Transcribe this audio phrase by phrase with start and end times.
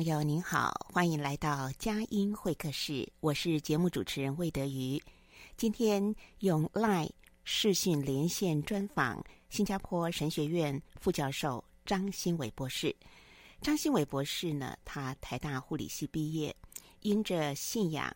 [0.00, 3.06] 朋友，您好，欢迎来到佳音会客室。
[3.20, 4.98] 我是节目主持人魏德瑜。
[5.58, 7.10] 今天用 Line
[7.44, 12.96] 视讯连线专访新加坡神学院副教授张新伟博士。
[13.60, 16.56] 张新伟博士呢，他台大护理系毕业，
[17.00, 18.10] 因着信仰，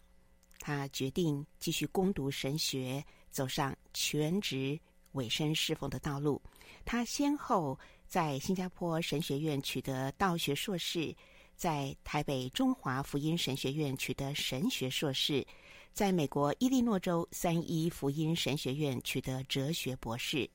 [0.61, 4.81] 他决定继续攻读神学，走上全职
[5.13, 6.41] 委身侍奉的道路。
[6.87, 11.15] 他先后在新加坡神学院取得道学硕士。
[11.57, 15.47] 在台北中华福音神学院取得神学硕士，
[15.93, 20.49] 在美国伊利诺州三一福音神学院取得哲学博士。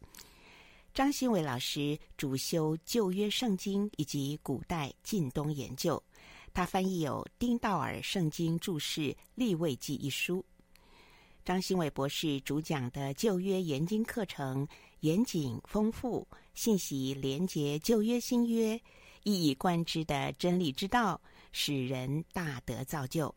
[0.94, 6.02] 张新伟老师主修旧约圣经以及古代近东研究，
[6.54, 10.44] 他翻译有《丁道尔圣经注释立位记》一书。
[11.46, 14.68] 张新伟博士主讲的旧约研经课程
[15.00, 18.80] 严谨丰富，信息连结旧约新约。
[19.24, 21.20] 一以贯之的真理之道，
[21.52, 23.34] 使人大德造就。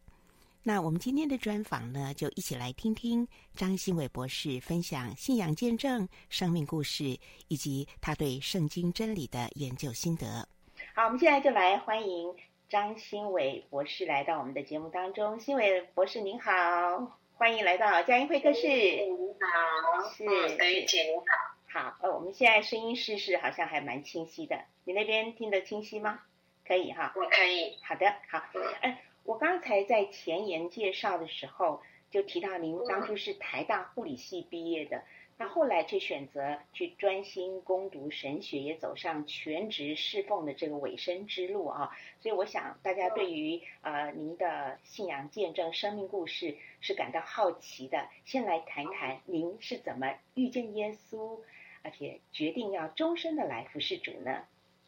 [0.64, 3.26] 那我们今天的专访呢，就一起来听听
[3.56, 10.48] 张新伟博士分享信仰见证、生命故事，以及他对圣经真理的研究心得。
[10.94, 12.32] 好，我们现在就来欢迎
[12.68, 15.40] 张新伟博士来到我们的节目当中。
[15.40, 18.68] 新伟博士您好，欢迎来到佳音会客室。
[18.68, 20.24] 您好，是
[20.56, 21.51] 德瑜姐您好。
[21.72, 24.66] 好，呃，我们现在声音试试，好像还蛮清晰的。
[24.84, 26.20] 你那边听得清晰吗？
[26.66, 27.14] 可以哈。
[27.16, 27.78] 我可以。
[27.82, 28.42] 好的，好。
[28.82, 31.80] 哎，我刚才在前言介绍的时候
[32.10, 35.02] 就提到，您当初是台大护理系毕业的，
[35.38, 41.96] 那后来却选择去专心攻读神学，也走上全职侍奉的这个委身之路啊。
[42.20, 48.10] 所以我想大家对于呃您的信仰见证、生命故事是感到好奇的。
[48.26, 51.40] 先来谈谈您是怎么遇见耶稣。
[51.84, 54.44] 而且决定要终身的来服侍主呢？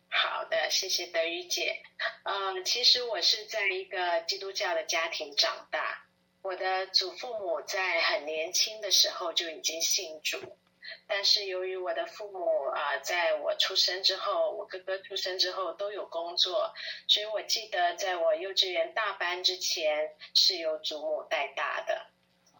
[0.09, 1.83] 好的，谢谢德瑜姐。
[2.23, 6.07] 嗯，其实我是在一个基督教的家庭长大，
[6.41, 10.39] 我的祖父母在很年轻的时候就已经信主，
[11.09, 16.73] 但是由于我的父母啊，在我出生之后，我哥哥出生之后都有工作，
[17.09, 22.07] 所以我记得在我幼稚园大班之前是由祖母带大的。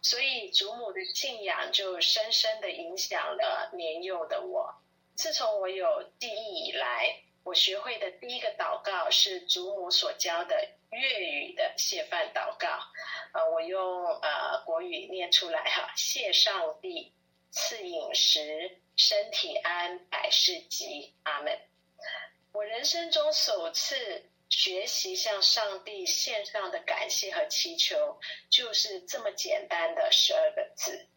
[0.05, 4.75] 所以祖母的信仰就深深的影响了年幼的我。
[5.15, 12.67] 自从我有记忆以来，我学会的第一个祷告是祖母所教的粤语的谢饭祷告。
[13.33, 17.11] 呃，我用呃国语念出来哈，谢上帝
[17.49, 21.59] 赐饮食，身体安，百事吉，阿门。
[22.51, 24.29] 我人生中首次。
[24.49, 28.19] 学习向上帝献上的感谢和祈求，
[28.49, 31.07] 就是这么简单的十二个字。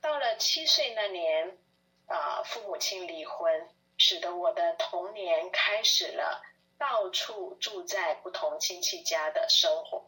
[0.00, 1.58] 到了七岁那年，
[2.06, 6.42] 啊，父母亲离婚，使得我的童年开始了
[6.78, 10.06] 到处住在不同亲戚家的生活。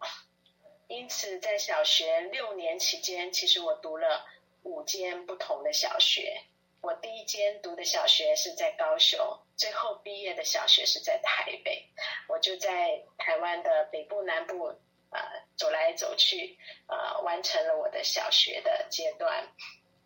[0.89, 4.27] 因此，在小学六年期间，其实我读了
[4.63, 6.43] 五间不同的小学。
[6.81, 9.21] 我第一间读的小学是在高雄，
[9.61, 11.87] 最后毕业的小学是在台北。
[12.29, 14.69] 我就在台湾的北部、南部，
[15.11, 15.21] 呃，
[15.55, 19.47] 走来走去，呃，完成了我的小学的阶段。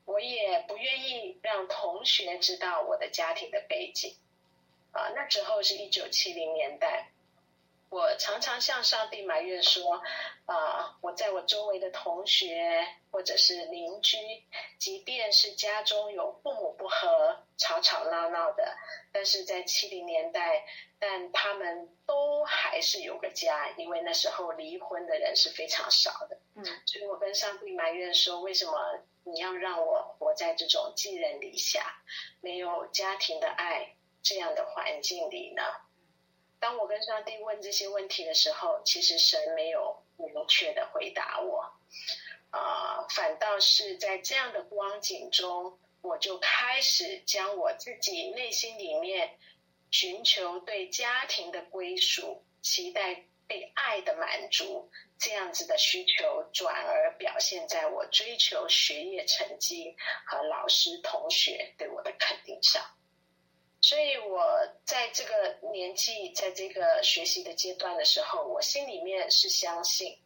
[0.06, 4.16] 我也不愿意让同学知道我的家庭的背景。
[4.90, 7.12] 啊、那之后是一九七零年代，
[7.94, 10.02] 我常常向上帝埋怨说，
[10.46, 14.18] 啊、呃，我在我周围的同学或者是邻居，
[14.80, 18.76] 即便是家中有父母不和、吵吵闹闹的，
[19.12, 20.64] 但是在七零年代，
[20.98, 26.36] 但他们都还是有个家，因为那时候离婚的人是非常少的。
[26.56, 28.72] 嗯，所以我跟上帝埋怨说，为什么
[29.22, 32.02] 你要让我活在这种寄人篱下、
[32.40, 35.62] 没有家庭的爱这样的环境里呢？
[36.64, 41.70] 当我跟上帝问这些问题的时候，其实神没有明确的回答我，
[42.50, 49.38] 啊、反倒是在这样的光景中，我就开始将我自己内心里面
[49.90, 59.94] 寻求对家庭的归属、期待被爱的满足这样子的需求，转而表现在我追求学业成绩
[60.26, 62.82] 和老师同学对我的肯定上。
[63.86, 64.42] 所以我
[64.86, 70.16] 在这个年纪，在这个学习的阶段的时候，我心里面是相信，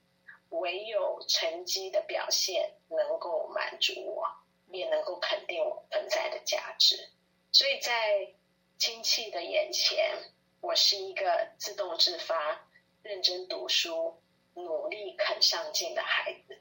[0.50, 4.25] 唯有成绩的表现能够满足我，
[4.70, 7.10] 也能够肯定我存在的价值。
[7.50, 8.32] 所以在
[8.78, 10.16] 亲戚的眼前，
[10.61, 12.64] 我是一个自动自发、
[13.02, 14.22] 认真读书、
[14.54, 16.56] 努力肯上进的孩子，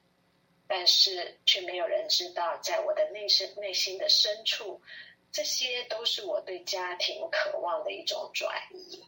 [0.67, 4.81] 但是却没有人知道，在我的内心内心的深处。
[5.37, 9.05] 这些都是我对家庭渴望的一种转移，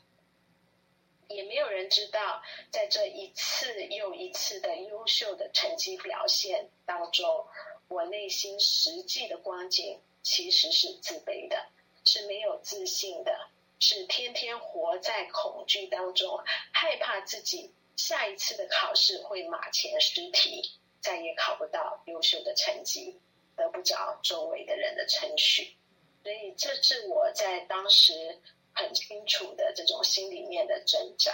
[1.28, 7.48] 也没有人知道，在这一次又一次的优秀的成绩表现当中，
[7.88, 11.66] 我内心实际的光景其实是自卑的，
[12.06, 13.50] 是没有自信的，
[13.80, 20.62] 是天天活在恐惧当中，害怕自己下一次的考试会马前失蹄，
[21.02, 23.20] 再也考不到优秀的成绩，
[23.56, 25.76] 得不着周围的人的称许。
[26.24, 28.40] 所以，这是我在当时
[28.74, 31.32] 很清楚的这种心里面的挣扎。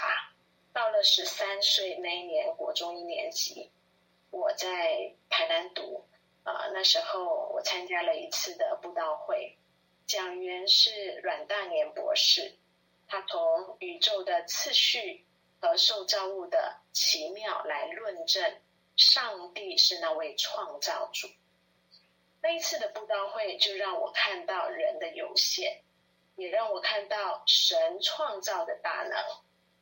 [0.72, 3.72] 到了十三岁那一年，国中一年级，
[4.30, 6.06] 我在台南读
[6.44, 9.58] 啊、那时候我参加了一次的布道会，
[10.06, 12.54] 讲员是阮大年博士，
[13.08, 15.26] 他从宇宙的次序
[15.60, 18.62] 和受造物的奇妙来论证
[18.96, 21.28] 上帝是那位创造主。
[22.46, 25.82] 那一次的布道会，就让我看到人的有限，
[26.36, 29.18] 也让我看到神创造的大能。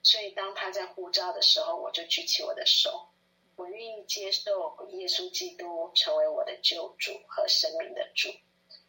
[0.02, 3.10] 所以，当他在呼召的时候，我就举起我的手，
[3.58, 8.30] 我愿意接受耶稣基督成为我的救主和生命的主。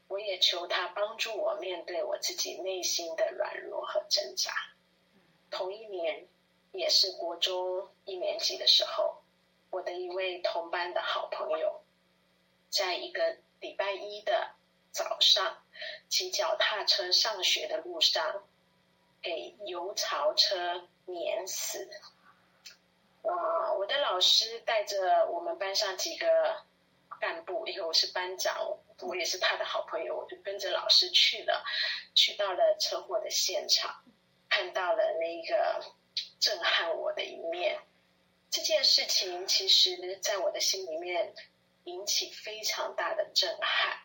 [0.07, 4.53] 我也求他帮助我面对我自己内心的软弱和挣扎。
[5.51, 6.29] 同一年，
[6.71, 9.25] 也是国中一年级的时候，
[9.71, 11.83] 我的一位同班的好朋友，
[12.71, 13.37] 在一个。
[13.65, 14.51] 礼拜一的
[14.93, 15.65] 早上，
[16.11, 18.45] 骑脚踏车上学的路上，
[19.23, 21.89] 给油槽车碾死。
[23.23, 26.27] 啊，我的老师带着我们班上几个
[27.19, 31.65] 干部，因为我是班长，我也是他的好朋友，我就跟着老师去了，
[32.15, 34.05] 去到了车祸的现场，
[34.51, 35.83] 看到了那个
[36.39, 37.81] 震撼我的一面。
[38.51, 41.35] 这件事情，其实在我的心里面。
[41.85, 43.99] 引起非常大的震撼，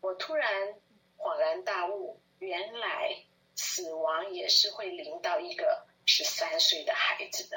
[0.00, 0.74] 我突然
[1.18, 3.16] 恍然大悟，原来
[3.54, 7.56] 死亡也是会临到一个十三岁的孩子的。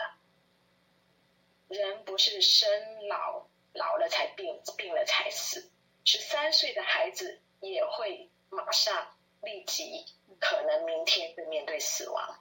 [1.68, 2.70] 人不是生
[3.08, 5.72] 老老了才病，病了才死，
[6.04, 10.06] 十三岁的孩子也会马上立即，
[10.40, 12.40] 可能明天会面对死亡。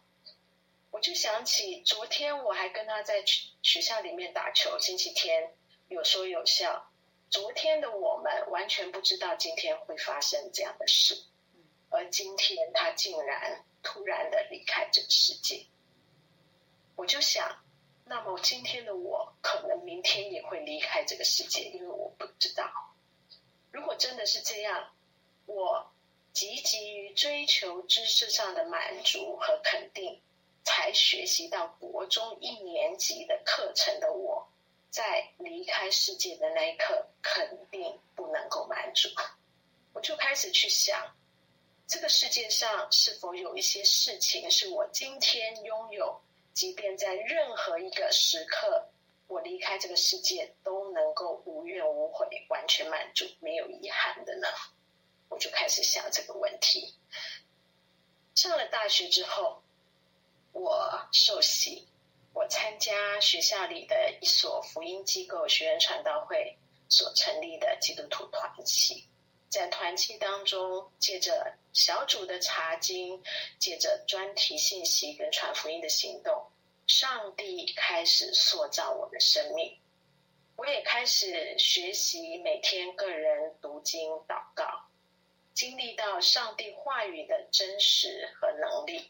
[0.90, 3.24] 我就想起昨天我还跟他在
[3.62, 5.54] 学校里面打球，星期天
[5.88, 6.90] 有说有笑。
[7.34, 11.16] 昨天的我们完全不知道今天会发生这样的事，
[11.90, 15.66] 而今天他竟然突然的离开这个世界。
[16.94, 17.64] 我就想，
[18.04, 22.70] 那么今天的我可能明天也会离开这个世界，因为我不知道。
[23.72, 24.94] 如果真的是这样，
[25.46, 25.92] 我
[26.32, 30.22] 积极于追求知识上的满足和肯定，
[30.62, 34.46] 才学习到国中一年级的课程的我。
[34.94, 39.08] 在离开世界的那一刻，肯定不能够满足。
[39.92, 41.16] 我就开始去想，
[41.88, 46.22] 这个世界上是否有一些事情是我今天拥有，
[46.52, 48.88] 即便在任何一个时刻，
[49.26, 54.46] 我离开这个世界都能够无怨无悔、完全满足、没有遗憾的呢？
[55.28, 56.94] 我就开始想这个问题。
[58.36, 59.60] 上了大学之后，
[60.52, 61.88] 我受洗。
[62.34, 69.06] 我参加学校里的一所福音机构学员传道会所成立的基督徒团契，
[69.48, 73.22] 在团契当中，借着小组的查经，
[73.60, 76.50] 借着专题信息跟传福音的行动，
[76.88, 79.78] 上帝开始塑造我的生命，
[80.56, 84.88] 我也开始学习每天个人读经祷告，
[85.54, 89.08] 经历到上帝话语的真实和能力，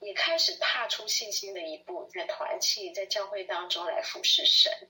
[0.00, 4.88] 也开始踏出信心的一步，在团契、在教会当中来服侍神。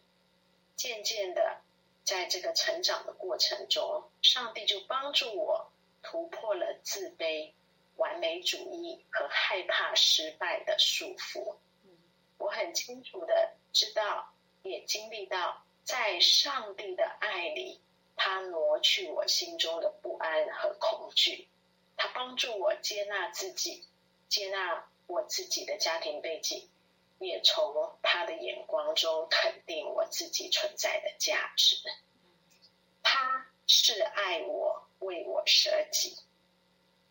[0.75, 1.61] 渐渐的，
[2.05, 5.71] 在这个成长的过程中，上帝就帮助我
[6.03, 7.53] 突破了自卑、
[7.97, 11.57] 完美主义和害怕失败的束缚。
[12.39, 17.81] 我很清楚的知道，也经历到，在上帝的爱里，
[18.17, 21.49] 他挪去我心中的不安和恐惧，
[21.97, 23.87] 他帮助我接纳自己，
[24.29, 26.69] 接纳我自己的家庭背景，
[27.19, 31.77] 也从他的眼光中肯定我自己存在的价值。
[33.03, 36.17] 他是爱我，为我舍己，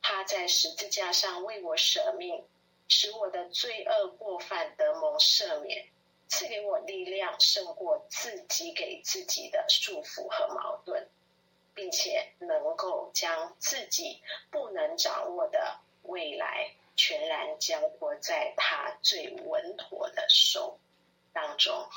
[0.02, 2.44] 他在十字架上为我舍命。
[2.88, 5.88] 使我的罪恶过犯得蒙赦免，
[6.28, 11.10] 赐给我力量胜过自己给自己的束缚和矛盾，
[11.74, 14.22] 并且能够将自己
[14.52, 20.80] 不能掌握的未来全然交托在他最稳妥的手
[21.34, 21.90] 当中。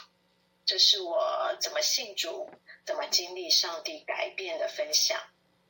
[0.64, 2.50] 这是我怎么信主、
[2.84, 5.18] 怎么经历上帝改变的分享。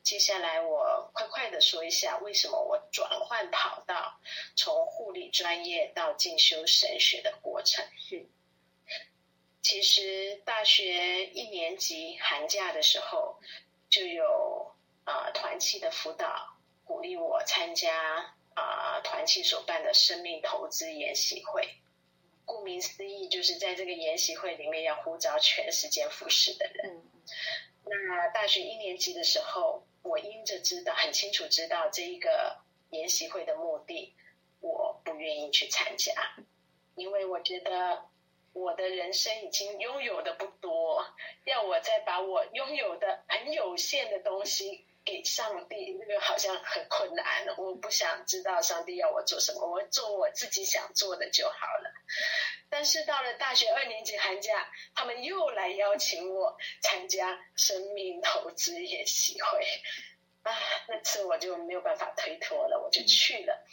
[0.03, 4.19] 接下来我快快的说一下，为什么我转换跑道，
[4.57, 7.85] 从护理专业到进修神学的过程。
[8.11, 8.27] 嗯，
[9.61, 13.39] 其实大学一年级寒假的时候，
[13.91, 21.69] 就有啊、呃、团契的辅导鼓励我参加啊、呃、团契所办的生命投资研习会。
[22.45, 26.97] 顾名思义，就是在这个研习会里面要呼召全时间服侍的人。
[26.97, 27.03] 嗯、
[27.85, 29.85] 那大学一年级的时候。
[30.01, 32.57] 我因着知道很清楚知道这一个
[32.91, 34.15] 研习会的目的，
[34.61, 36.15] 我不愿意去参加，
[36.95, 38.07] 因为我觉得
[38.55, 41.05] 我的人生已经拥有的不多，
[41.45, 47.25] 要我再把我拥有的很有限的东西给上帝，那个好像很困难。
[47.57, 51.91] 我不想知道上帝要我做什么，我做我自己想做的就好了。
[52.69, 59.67] 但是到了大学二年级寒假，他们又来邀请我参加生命投资研习会，
[60.43, 60.55] 啊，
[60.89, 63.67] 那次我就没有办法推脱了，我就去了。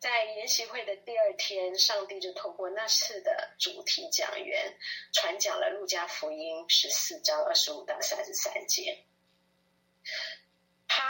[0.00, 4.76] 在研习会的第二天，上帝就透过那次的主题讲员
[5.12, 9.04] 传讲了路加福音十四章二十五到三十三节。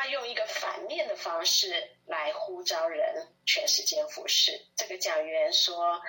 [0.02, 4.66] 他用一个反面的方式来呼召人全时间服侍。
[4.74, 6.02] 这个讲员说。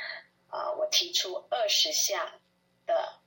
[0.54, 2.40] 啊，我提出二十项
[2.86, 3.20] 的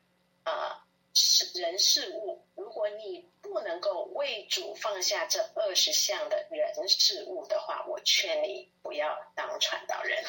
[0.45, 10.23] 啊事人事物，如果你不能够为主放下这二十项的人事物的话，我劝你不要当传道人。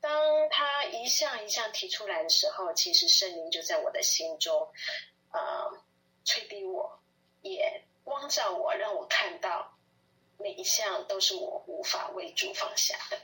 [0.00, 4.72] 当他一项一项提出来的时候，其实圣灵就在我的心中
[5.30, 5.68] 啊
[6.24, 6.98] 催逼我，
[7.42, 9.76] 也光照我，让我看到
[10.38, 13.20] 每一项都是我无法为主放下的，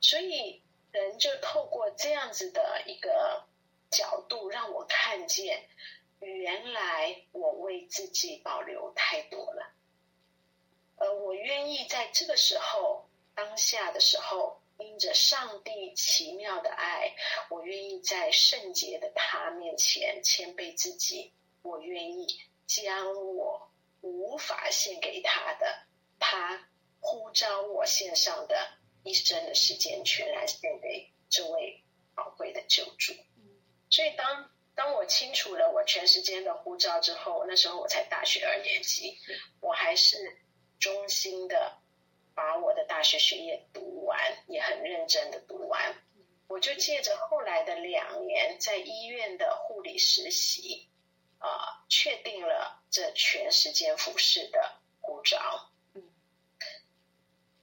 [0.00, 0.62] 所以。
[0.94, 3.44] 人就透过这样子的一个
[3.90, 5.66] 角度，让我看见，
[6.20, 9.72] 原来我为自己保留太多了，
[10.94, 17.16] 而我愿意在这个时候、当下的时候，因着上帝奇妙的爱，
[17.50, 23.68] 我愿意在圣洁的他面前谦卑自己，我愿意将我
[24.04, 25.66] 无法献给他的，
[26.18, 26.68] 他
[27.00, 28.56] 呼召我献上的。
[29.06, 31.84] 一生的时间全然献给这位
[32.14, 33.12] 宝贵的救主。
[33.90, 39.18] 所以当当我清楚了我全时间的呼召之后，那时候我才大学二年级，
[39.60, 40.16] 我还是
[40.80, 41.76] 衷心的
[42.34, 44.18] 把我的大学学业读完，
[44.48, 45.94] 也很认真的读完。
[46.48, 50.88] 我就借着后来的两年在医院的护理实习，
[51.44, 55.68] 啊、呃，确定了这全时间服侍的呼召。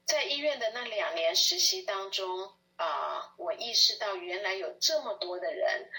[0.05, 5.89] 在医院的那两年实习当中，啊，我意识到原来有这么多的人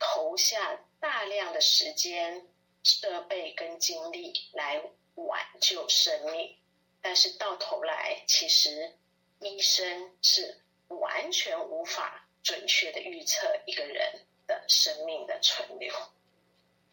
[0.00, 2.48] 投下大量的时间、
[2.82, 4.82] 设备跟精力来
[5.14, 6.58] 挽救生命，
[7.00, 8.98] 但是到头来，其实
[9.38, 15.94] 医生是完全无法准确的预测一个人的生命的存留。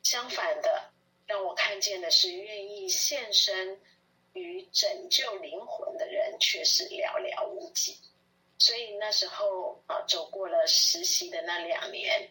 [0.06, 0.94] 相反的，
[1.26, 3.82] 让我看见的是愿意献身。
[4.38, 7.98] 与拯救灵魂的人却是寥寥无几，
[8.58, 12.30] 所以那时候啊，走过了实习的那两年，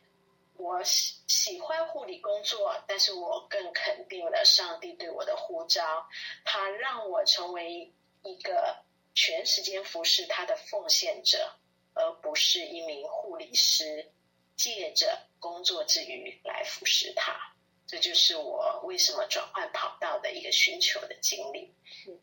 [0.59, 6.07] 我喜喜欢护理工作，但是我更肯定了上帝对我的呼召，
[6.45, 7.91] 他让我成为
[8.23, 8.77] 一个
[9.15, 11.55] 全时间服侍他的奉献者，
[11.95, 14.13] 而不是一名护护理师，
[14.55, 17.54] 借着工作之余来服侍他。
[17.95, 22.19] 这就是我为什么转换跑道的一个寻求的经历，是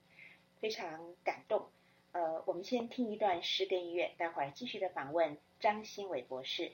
[0.59, 1.71] 非常感动。
[2.11, 6.73] 呃，我们先听一段诗歌音乐，待会儿继续的访问张新伟博士。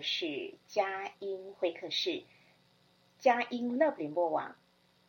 [0.00, 2.22] 是佳音会客室，
[3.18, 4.56] 佳音乐联播网，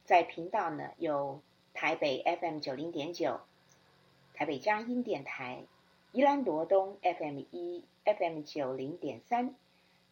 [0.05, 1.41] 在频道呢有
[1.73, 3.39] 台北 FM 九零点九，
[4.33, 5.63] 台北佳音电台，
[6.11, 9.55] 宜兰罗东 FM 一 FM 九零点三，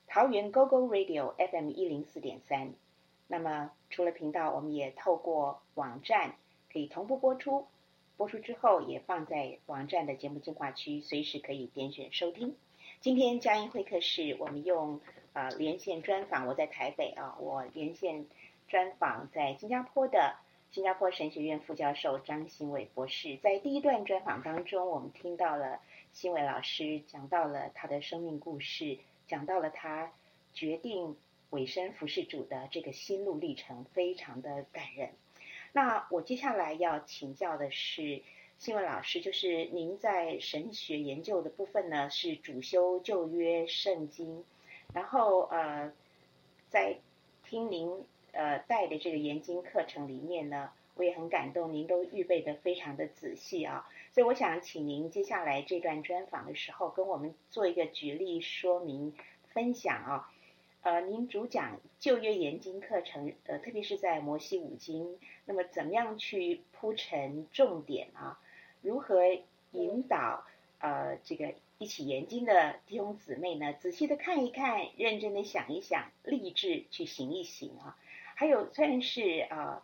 [0.07, 2.73] 桃园 GoGo Radio FM 一零四点三。
[3.27, 6.35] 那么除了频道，我们也透过网站
[6.71, 7.67] 可以同步播出，
[8.17, 12.55] 播出之后也放在网站的节目精华区，随时可以点选收听。
[13.01, 14.99] 今天佳音会客室，我们用
[15.31, 16.47] 啊、连线专访。
[16.47, 18.25] 我在台北啊，我连线
[18.67, 20.35] 专访在新加坡的
[20.71, 23.37] 新加坡神学院副教授张新伟博士。
[23.37, 25.79] 在第一段专访当中，我们听到了
[26.11, 30.11] 新伟老师讲到了他的生命故事，讲到了他
[30.53, 31.15] 决定
[31.51, 35.11] 委身服侍主的这个心路历程，非常的感人。
[35.71, 38.21] 那我接下来要请教的是。
[38.59, 44.43] 新闻老师，就是您在神学研究的部分呢，是主修旧约圣经，
[44.93, 45.93] 然后呃，
[46.69, 46.97] 在
[47.45, 47.89] 听您
[48.33, 59.13] 呃带的这个研经课程里面呢，我也很感动，您都预备得非常的仔细啊，所以我想请您接下来这段专访的时候，跟我们做一个举例说明
[59.53, 60.33] 分享啊，
[60.81, 68.37] 呃，您主讲旧约研经课程，呃，特别是在摩西五经，那么怎么样去铺陈重点啊？
[68.81, 69.21] 如何
[69.71, 70.45] 引导
[70.79, 73.73] 呃这个一起研经的弟兄姊妹呢？
[73.73, 77.97] 仔细的看一看，认真的想一想，立志去行一行啊。
[78.35, 79.83] 还有虽然是啊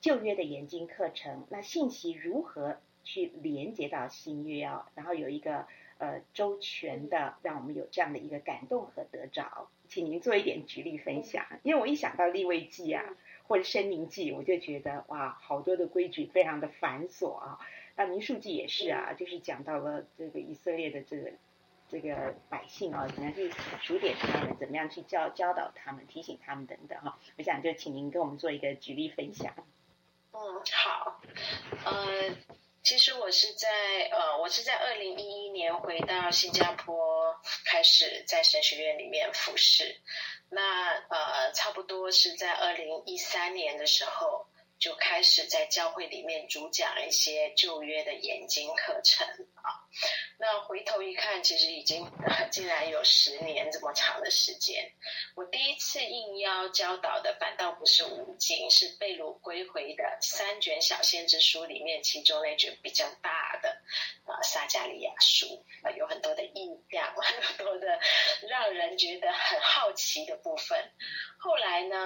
[0.00, 4.88] 旧约的研经课程，那信息如何去连接到新约啊？
[4.94, 5.66] 然后有一个
[5.98, 11.44] 呃周全的，让我们有这样的一个感动和得着，请您做一点举例分享。
[11.62, 13.04] 因为我一想到立位记啊，
[13.46, 17.58] 或者申明记，我就觉得哇，好多的规矩非常的繁琐啊。
[18.00, 21.30] 那您书记也是啊，就是讲到了这个以色列的这个
[21.86, 27.18] 这个百姓啊，怎么样去数点他们，怎么样去教教导他们，提醒他们等等哈。
[27.36, 29.52] 我想就请您跟我们做一个举例分享。
[30.32, 30.40] 嗯，
[30.72, 31.20] 好，
[31.84, 32.34] 呃，
[32.82, 33.68] 其实我是在
[34.10, 39.94] 呃，我是在二零一一年回到新加坡，开始在神学院里面服侍。
[40.48, 44.46] 那呃，差不多是在二零一三年的时候。
[44.80, 49.86] 就开始在教会里面主讲一些旧约的研经课程啊。
[50.38, 52.10] 那回头一看，其实已经
[52.50, 54.90] 竟然有十年这么长的时间。
[55.36, 63.68] 我第一次应邀教导的反倒不是五经，是被掳归回的三卷小先知书里面其中那卷比较大的
[64.24, 68.00] 啊撒迦利亚书啊，有很多的意象， 很多的
[68.48, 70.90] 让人觉得很好奇的部分。
[71.38, 71.98] 后来呢？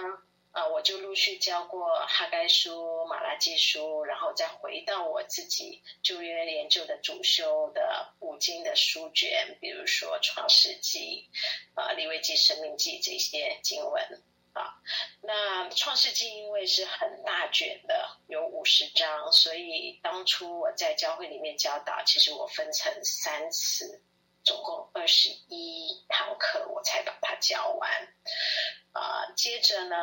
[0.55, 11.29] 啊，我就陆续教过哈该书、马拉基书，然后再回到我自己旧约研究的主修的五经的书卷，比如说创世纪、
[11.75, 14.79] 啊利未记、生命记这些经文啊。
[15.21, 24.01] 那创世纪因为是很大卷的，有五十章，所以当初我在教会里面教导，其实我分成三次，
[24.45, 27.91] 总共二十一堂课，我才把它教完。
[28.95, 29.97] 啊、呃，接着呢，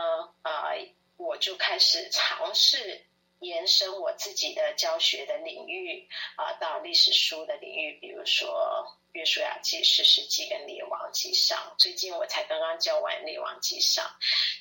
[0.43, 3.03] 啊、呃，我就开始尝试
[3.39, 11.57] 延伸我自己的教学的领域啊、到历史书的领域，比如说《约书亚记》、《士师记》跟《列王记上》。
[11.81, 14.05] 最近我才刚刚教完《列王记上》，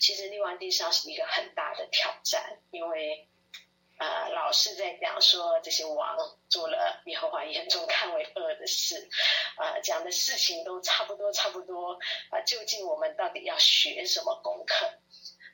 [0.00, 3.26] 其实《列王记上》是一个很大的挑战，因为。
[4.00, 6.16] 呃，老是在讲说这些王
[6.48, 9.10] 做了耶和华眼中看为恶的事，
[9.58, 11.98] 呃，讲的事情都差不多，差不多。
[12.30, 14.90] 啊、究竟我们到底要学什么功课？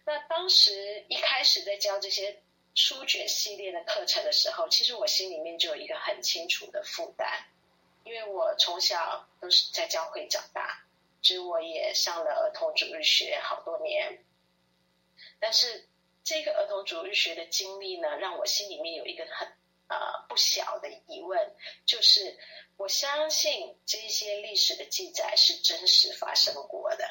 [0.05, 2.41] 那当时一开始在教这些
[2.77, 7.29] 书卷系列的课程的时候，其实我心里面就有一个很清楚的负担，
[8.05, 10.85] 因为我从小都是在教会长大，
[11.21, 14.25] 所以我也上了儿童主日学好多年，
[15.41, 15.89] 但是
[16.27, 19.47] 这个儿童主日学的经历呢，让我心里面有一个很
[19.87, 19.97] 呃
[20.29, 21.55] 不小的疑问，
[21.87, 22.37] 就是
[22.77, 27.05] 我相信这些历史的记载是真实发生过的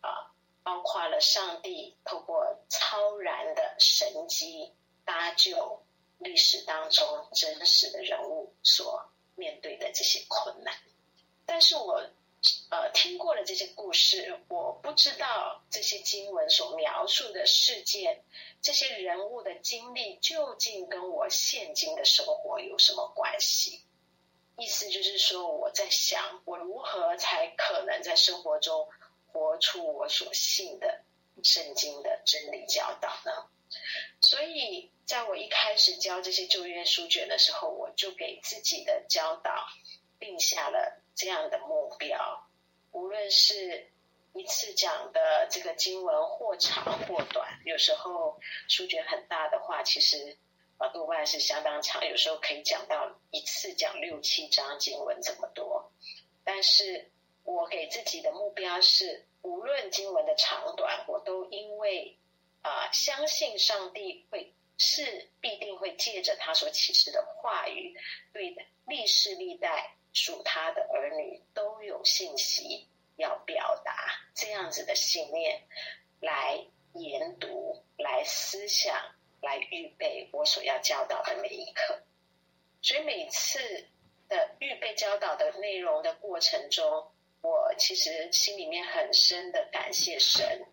[0.00, 0.34] 啊。
[0.64, 4.72] 包括了上帝透过超然的神迹
[5.04, 5.84] 搭救
[6.18, 10.74] 历史当中真实的人物所面对的这些困难，
[11.46, 12.04] 但是我
[12.70, 18.22] 呃听过了这些故事，我不知道这些经文所描述的事件，
[18.60, 23.84] 这些人物的经历究竟跟我现今的生活有什么关系？
[24.56, 28.88] 意思就是说，我在想，我如何才可能在生活中。
[29.34, 31.04] 活出我所信的
[31.42, 33.32] 圣经的真理教导呢？
[34.20, 39.66] 所以，在我一开始教这些旧约书卷的时候，我就给自己的教导
[40.20, 42.48] 定下了这样的目标：
[42.90, 43.90] 无论是
[44.32, 50.36] 一次讲的这个经文或长或短，有时候书卷很大的话，其实
[50.78, 55.92] 啊多半是相当长，有时候可以讲到一次讲六七章经文这么多，
[56.44, 57.10] 但是。
[57.44, 62.16] 我给自己的目标是，无论经文的长短，我都因为
[62.62, 67.98] 啊、相信上帝会是必定会借着他所启示的话语，
[68.32, 68.54] 对
[68.86, 73.94] 历世历代属他的儿女都有信息要表达，
[74.34, 75.62] 这样子的信念
[76.20, 78.94] 来研读、来思想、
[79.40, 82.02] 来预备我所要教导的每一课。
[82.82, 83.58] 所以每次
[84.28, 90.66] 的预备教导的内容的过程中，我其实心里面很深的感谢神，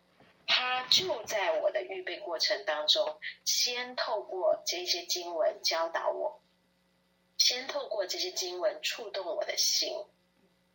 [0.47, 6.41] 他就在我的预备过程当中，先透过这些经文教导我，
[7.39, 10.06] 先透过这些经文触动我的心，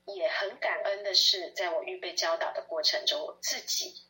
[0.06, 4.02] 也很感恩的是，在我预备教导的过程中，我自己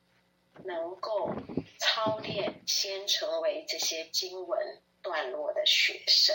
[0.65, 1.31] 能够
[1.79, 6.35] 操练，先成为这些经文段落的学生。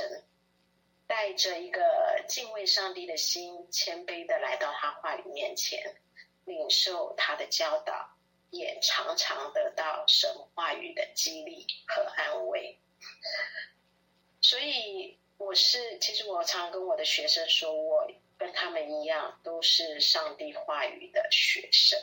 [1.07, 5.95] 带着一个敬畏上帝的心，谦卑的来到他话语面前，
[6.45, 8.15] 领受他的教导，
[8.51, 12.77] 也常常得到神话语的激励和安慰。
[14.41, 18.05] 所以，我是其实我常跟我的学生说，我
[18.37, 21.97] 跟他们一样，都是上帝话语的学生。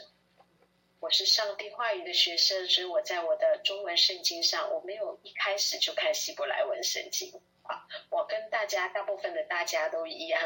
[1.00, 7.30] 我是上帝话语的学生，所以我在我的中文圣经上，我没有一开始就看希伯来文圣经
[7.62, 7.86] 啊。
[8.08, 10.40] 我跟大家大部分的大家都一样，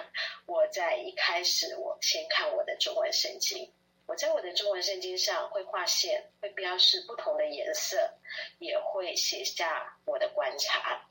[0.46, 3.72] 我在一开始我先看我的中文圣经，
[4.06, 8.18] 我在我的中文圣经上会画线，会标示不同的颜色，
[8.58, 11.08] 也会写下我的观察，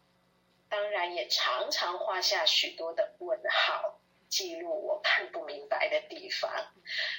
[1.13, 6.51] 也常常画下许多的问号，记录我看不明白的地方，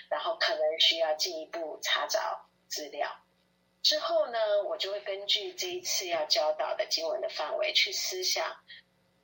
[0.09, 3.09] 然后可能需要进一步查找资料。
[3.83, 8.57] 之后呢，我就会根据这一次要教导的经文的范围去思想。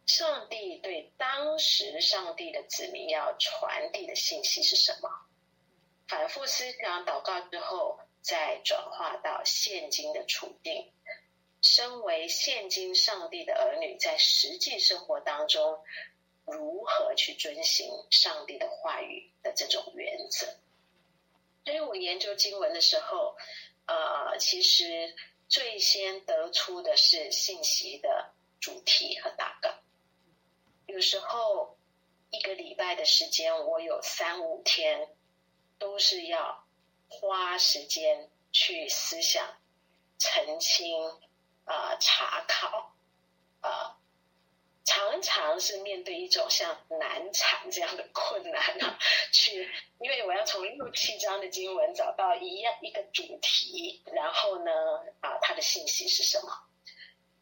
[0.07, 5.11] 上帝对当时上帝的子民要传递的信息是什么？
[6.07, 10.93] 反复思想、祷告之后，再转化到现今的处境。
[11.63, 15.83] 身为现今上帝的儿女，在实际生活当中，
[16.45, 20.47] 如何去遵行上帝的话语的这种原则？
[21.65, 23.37] 所以我研究经文的时候，
[23.87, 25.15] 呃，其实
[25.49, 29.77] 最先得出的是信息的主题和大纲。
[30.87, 31.77] 有时候
[32.31, 35.09] 一个礼拜的时间，我有三五天
[35.79, 36.65] 都是要
[37.09, 39.59] 花时间去思想、
[40.19, 40.87] 澄清、
[41.67, 42.95] 呃、查考，
[43.61, 43.99] 啊、
[44.85, 48.99] 常常是面对一种像难产这样的困难啊，
[49.33, 54.71] 去，因为我要从六七章的经文找到一样一个主题，然后呢，
[55.21, 56.53] 啊、呃，它的信息是什么？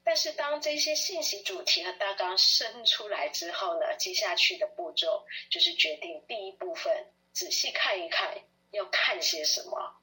[0.02, 8.34] 但是当这些信息主题和大纲生出来之后呢，接下去的步骤就是决定第一部分，仔细看一看
[8.70, 9.96] 要看些什么。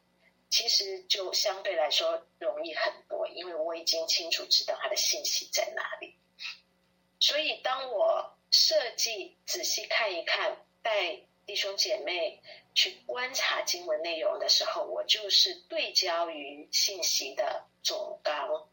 [0.51, 6.13] 其实就相对来说容易很多，因为我已经清楚知道它的信息在哪里。
[7.19, 12.41] 所以当我设计仔细看一看，带弟兄姐妹
[12.75, 18.67] 去观察经文内容的时候，我就是对焦于信息的总纲。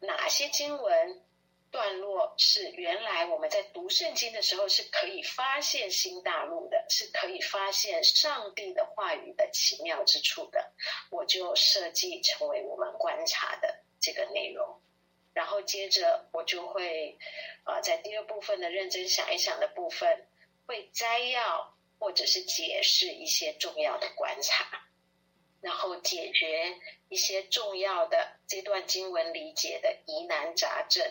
[0.00, 1.22] 哪些经文
[1.70, 10.72] 段落是原来我们在读圣经的时候是可以发现新大陆的，是可以发现上帝的话语的奇妙之处的，
[11.10, 13.82] 我就设计成为我们观察的。
[14.02, 14.80] 这个内容。
[15.34, 17.18] 然后接着我就会，
[17.64, 20.26] 呃，在第二部分的认真想一想的部分，
[20.66, 24.86] 会摘要或者是解释一些重要的观察，
[25.60, 26.80] 然后解决
[27.10, 31.06] 一些重要的这段经文理解的疑难杂症，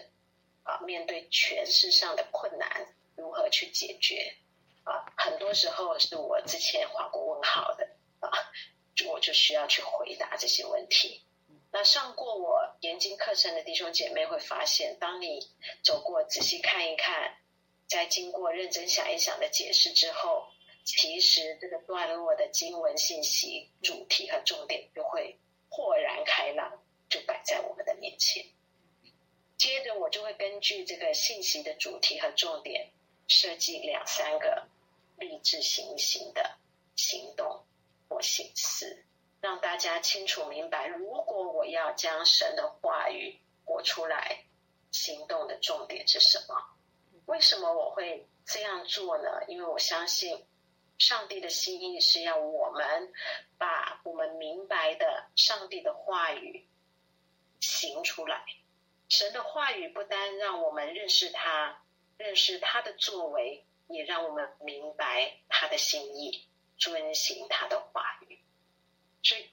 [0.69, 4.35] 啊，面对权势上的困难，如何去解决？
[4.83, 8.29] 啊，很多时候是我之前画过问号的，啊，
[9.07, 11.23] 我就需要去回答这些问题。
[11.71, 15.39] 那上过我研经课程的弟兄姐妹会发现，当你
[15.83, 17.37] 走过仔细看一看，
[17.87, 20.47] 在经过认真想一想的解释之后，
[20.83, 28.45] 其实这个段落的经文信息、主题和重点就会豁然开朗，就摆在我们的面前。
[29.59, 32.89] 接着我就会根据这个信息的主题和重点，
[33.27, 34.69] 设计两三个
[35.17, 36.57] 立志行行的
[36.95, 37.65] 行动
[38.07, 39.05] 或形式。
[39.41, 44.45] 让大家清楚明白，如果我要将神的话语活出来，
[44.91, 46.55] 行动的重点是什么？
[47.25, 49.43] 为什么我会这样做呢？
[49.49, 50.45] 因为我相信，
[50.97, 53.11] 上帝的心意是要我们
[53.57, 56.65] 把我们明白的上帝的话语
[57.59, 58.45] 行出来。
[59.09, 61.81] 神的话语不单让我们认识他，
[62.17, 68.39] 认识他的作为，也让我们明白他的心意，遵行他的话语。
[69.23, 69.49] 所以，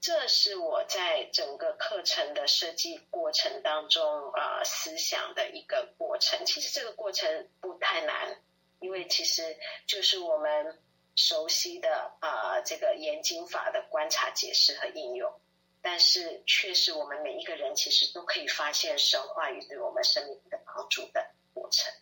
[0.00, 6.44] 这是我在整个课程的设计过程当中啊、思想的一个过程。
[6.46, 8.40] 其实这个过程不太难，
[8.80, 10.82] 因为其实就是我们
[11.14, 15.30] 熟悉的啊、这个研经法的观察、解释和应用。
[15.82, 21.92] 但是，却是我们每一个人其实都可以发现神话语对我们生命的帮助的过程。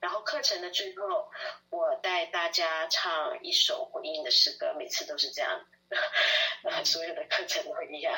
[0.00, 1.30] 然后课程的最后，
[1.70, 5.64] 我带大家唱一首回应的诗歌，每次都是这样。
[6.84, 8.12] 所有的课程都一样，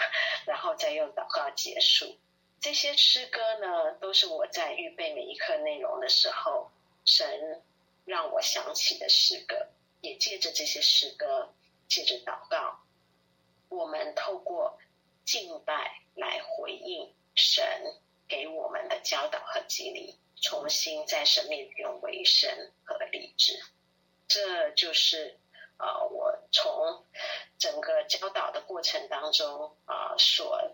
[0.47, 2.17] 然后再用祷告结束。
[2.61, 6.71] 这些诗歌呢，都是我在预备每一课内容的时候，
[7.05, 7.63] 神
[8.05, 9.69] 让我想起的诗歌。
[10.01, 11.53] 也借着这些诗歌，
[11.89, 12.81] 借着祷告，
[13.69, 14.79] 我们透过
[15.25, 17.65] 敬拜来回应神
[18.27, 23.59] 给我们的教导和激励，重新在神面前为神和立志。
[24.27, 25.39] 这就是。
[25.81, 27.07] 啊，我从
[27.57, 30.73] 整个教导的过程当中啊，所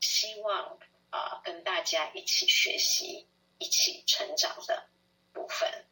[0.00, 0.78] 希望
[1.10, 4.88] 啊跟大家一起学习、一起成长的
[5.34, 5.84] 部分。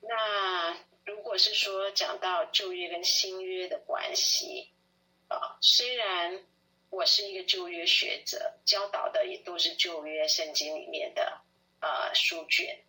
[0.00, 4.71] 那如果是说讲到旧约跟新约的关系
[5.32, 6.40] 啊， 虽然
[6.90, 11.40] 我是一个旧约学者，教导的也都是旧约圣经里面的
[11.80, 12.80] 啊书卷。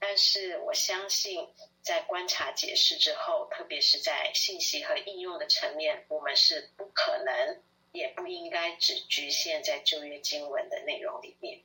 [0.00, 1.48] 但是我相信，
[1.82, 11.60] 在观察解释之后，特别是在信息和应用的层面，我们是不可能，也不应该只局限在旧约经文的内容里面，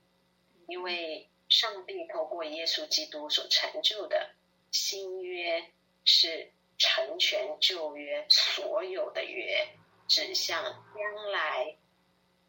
[0.68, 4.32] 因为上帝透过耶稣基督所成就的
[4.72, 5.70] 新约，
[6.04, 9.68] 是成全旧约所有的约，
[10.14, 11.76] 指向将来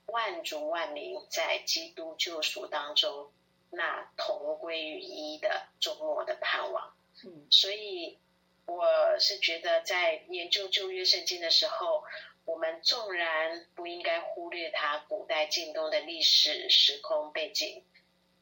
[0.04, 3.32] 万族万民在基督救赎当中。
[3.70, 8.18] 那同归于一的终末的盼望，嗯，所以
[8.66, 8.84] 我
[9.18, 12.04] 是觉得在研究旧约圣经的时候，
[12.44, 17.82] 我们纵然不应该忽略它古代近东的历史时空背景，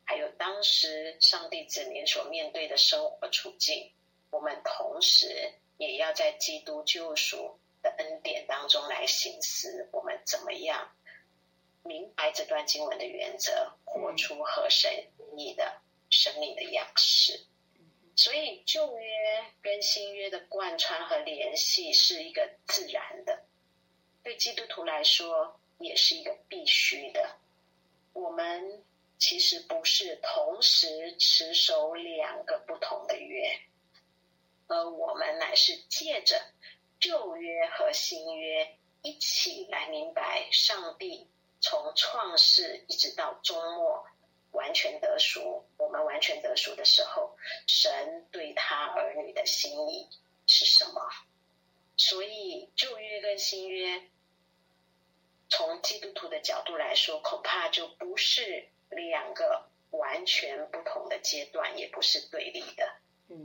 [0.04, 3.92] 还有当时上帝子民所面对的生活处境，
[4.30, 7.61] 我们同时也要在基督救赎的
[7.98, 10.90] 恩典当中来省思，我们怎么样
[11.82, 17.46] 明白这段经文的原则，活出合神你的生命的样式，
[18.14, 23.44] 所以旧约跟新约的贯穿和联系是一个自然的，
[24.22, 27.36] 对基督徒来说也是一个必须的。
[28.12, 28.84] 我们
[29.18, 33.58] 其实不是同时持守两个不同的约，
[34.66, 36.40] 而我们乃是借着
[37.02, 41.28] 旧约和新约一起来明白上帝
[41.60, 44.06] 从创世一直到终末。
[44.52, 47.34] 完全得赎，我们完全得赎的时候，
[47.66, 50.06] 神对他儿女的心意
[50.46, 51.00] 是什么？
[51.96, 54.10] 所以旧约跟新约，
[55.48, 62.96] 从基督徒的角度来说，恐怕就不是两个完全不同的阶段，也不是对立的，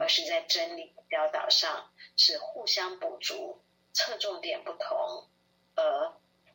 [0.02, 3.58] 而是在真理教导上是互相补足，
[3.94, 5.26] 侧重点不同，
[5.76, 6.14] 而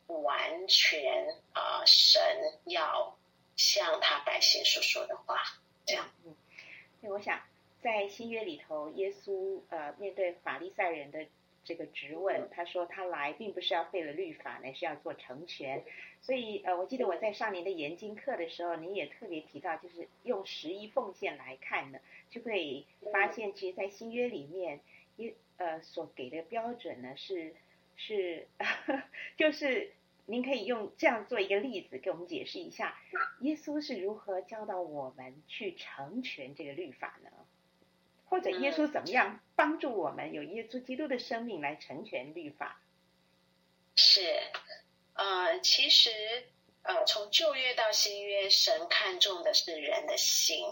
[0.09, 2.20] 完全啊、神
[2.66, 3.16] 要。
[3.55, 5.37] 向他百姓所说的话，
[5.85, 6.11] 这样。
[6.25, 6.35] 嗯，
[7.01, 7.38] 所以我想
[7.83, 11.27] 在新约里头，耶稣呃面对法利赛人的
[11.62, 15.85] 这个质问，他说他来并不是要废了律法，乃是要做成全。
[16.22, 21.98] 所以呃，我记得我在上您的研经课的时候，您也特别提到，就是用十一奉献来看呢，
[22.31, 24.81] 就会发现，其实，在新约里面，
[25.62, 27.55] 呃所给的标准呢是
[27.96, 28.48] 是，
[29.38, 29.92] 就是
[30.27, 32.98] 您可以用这样做一个例子给我们解释一下，
[33.40, 37.31] 耶稣是如何教导我们去成全这个律法呢？
[38.27, 42.81] 或者耶稣怎么样帮助我们有耶稣基督的生命来成全律法？
[43.94, 44.22] 是，
[45.12, 46.11] 呃，其实
[46.83, 50.64] 呃，从旧约到新约，神看重的是人的心，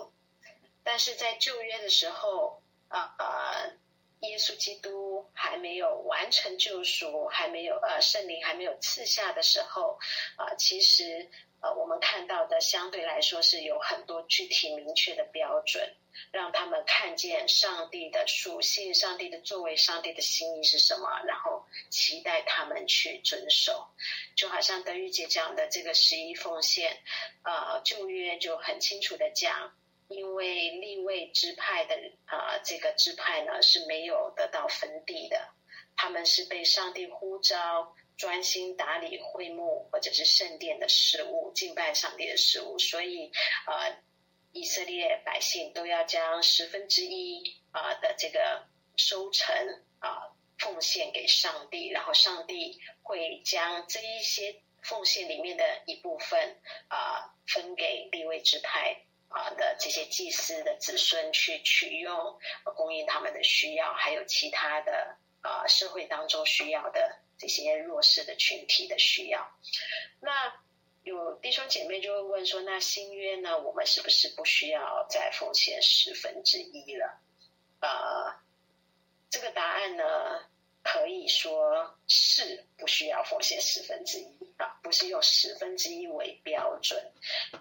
[0.83, 3.73] 但是在旧约的时候，啊、呃、呃，
[4.21, 9.99] 耶稣基督还没有完成救赎，还没有呃圣灵还没有赐下的时候，
[10.37, 11.29] 啊、呃，其实
[11.61, 15.97] 呃，我们看到的相对来说是有很多具体明确的标准。
[16.33, 23.87] 让他们看见上帝的属性、上帝的作为、上帝的心意是什么，然后期待他们去遵守。
[24.35, 26.99] 就好像德玉姐讲的这个十一奉献，
[27.45, 29.73] 呃，旧约就很清楚的讲，
[30.11, 31.95] 因为立位支派的
[32.27, 35.49] 啊、这个支派呢是没有得到分地的，
[35.97, 43.33] 他们是被上帝呼召，专心打理会幕或者是圣殿的事务、敬拜上帝的事务，所以
[43.67, 43.97] 呃。
[44.53, 49.55] 以色列百姓都要将十分之一啊的这个收成
[50.01, 62.39] 啊奉献给上帝，然后上帝会将这一些奉献里面的一部分啊分给立位支派啊的这些祭司的子孙去取用，
[62.77, 69.51] 供应他们的需要，还有其他的啊社会当中需要的这些弱势的群体的需要。
[70.21, 70.53] 那
[71.03, 73.59] 有弟兄姐妹就会问说：“那新约呢？
[73.59, 77.23] 我们是不是不需要再奉献十分之一了？”
[77.81, 78.35] 呃，
[79.31, 80.05] 这个答案呢，
[80.83, 87.13] 可以说是不需要奉献十分之一啊，不是用十分之一为标准。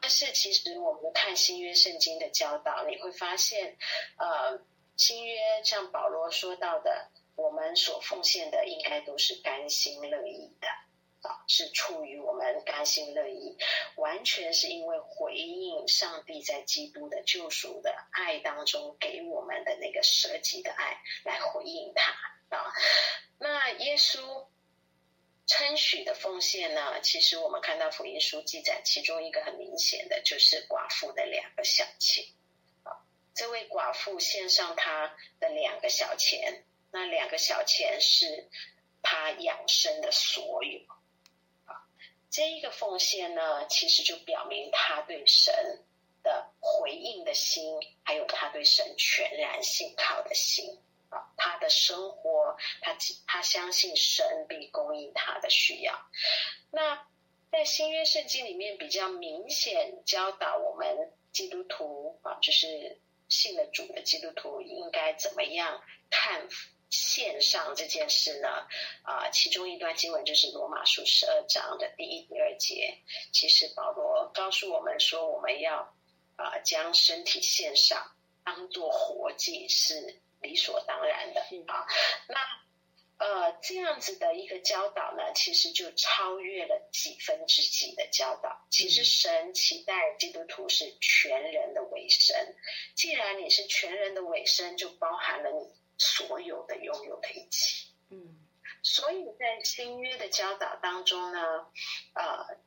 [0.02, 3.78] 但是其实我们看新约圣经的教导，你会发现，
[4.18, 4.60] 呃，
[4.96, 10.68] 新约像保罗说到的，我们所奉献的应该都是甘心乐意的。
[11.22, 13.58] 啊，是出于我们甘心乐意，
[13.98, 22.14] 完全是因为回应上帝在基督的救赎的爱当中给我们的那个舍己的爱来回应他
[22.50, 22.74] 啊。
[23.38, 24.48] 那耶稣
[25.48, 27.00] 称许的奉献呢？
[27.02, 32.26] 其实我们看到福音书记载，其中一个很明显的就是寡妇的两个小钱
[32.84, 32.92] 啊。
[33.34, 38.50] 这位寡妇献上她的两个小钱，那两个小钱是
[39.02, 40.80] 她养生的所有。
[41.66, 41.88] 啊
[42.32, 45.52] 这一个奉献呢，其实就表明他对神
[46.22, 50.80] 的回应的心，还有他对神全然信靠的心
[51.10, 52.96] 啊，他的生活，他
[53.28, 55.94] 他相信神必供应他的需要。
[56.72, 57.06] 那
[57.52, 66.48] 在新约圣经里面比较明显教导我们基督徒啊，就是信了主的基督徒应该怎么样看
[66.92, 68.48] 献上这件事呢，
[69.04, 72.98] 啊，其中一段经文就是罗马书十二章的第一、第二节。
[73.32, 75.94] 其实保罗告诉我们说，我们要
[76.36, 78.12] 啊将身体献上，
[78.44, 81.86] 当做活祭是理所当然的啊。
[82.28, 82.40] 那
[83.18, 88.66] 呃这样子的一个教导呢，其实就超越了几分之几的教导。
[88.70, 92.56] 其实神期待基督徒是全人的委身，
[92.96, 95.78] 既然你是全人的委身，就包含了你。
[96.02, 98.40] 所有的拥有的一切，嗯，
[98.82, 101.68] 所以在新约的教导当中呢，
[102.14, 102.58] 呃，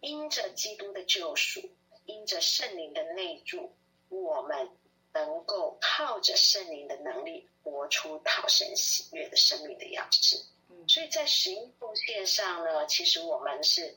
[0.00, 1.70] 因着基督的救赎，
[2.04, 3.76] 因着圣灵的内住，
[4.08, 4.70] 我们
[5.12, 10.36] 能够靠着圣灵的能力，活出讨神喜悦的生命的样式。
[10.68, 13.96] 嗯，所以在十一奉献上呢，其实我们是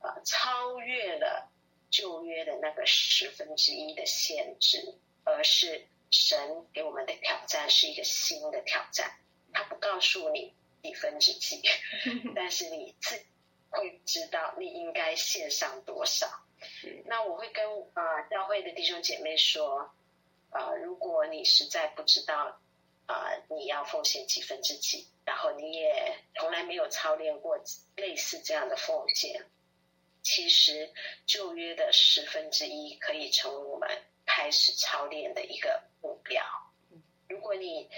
[0.00, 1.50] 呃超越了
[1.90, 5.86] 旧约的那个十分之一的限制，而是。
[6.10, 9.18] 神给我们的挑战是一个新的挑战，
[9.52, 11.60] 他不告诉你几分之几，
[12.36, 13.24] 但是你自己
[13.70, 16.28] 会知道你应该献上多少。
[17.06, 19.94] 那我会跟啊、呃、教会的弟兄姐妹说，啊、
[20.54, 22.60] 呃，如果你实在不知道
[23.06, 27.58] 啊、呃、你要奉献几分之几，然后你也从来没有操练过
[27.96, 29.44] 类似这样的奉献，
[30.22, 30.94] 其实
[31.26, 33.90] 旧约的十分之一可以成为我们
[34.24, 36.40] 开始操练的一个目标。
[37.28, 37.90] 如果你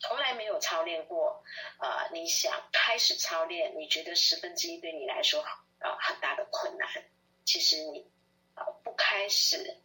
[0.00, 1.44] 从来没有操练过，
[1.78, 5.44] 呃，你想开始操练，你觉得十分之一对你来说，
[5.78, 6.88] 呃，很大的困难。
[7.44, 8.10] 其实你，
[8.54, 9.76] 呃，不开始